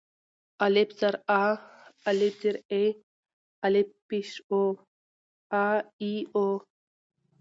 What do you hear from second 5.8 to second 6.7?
اي او.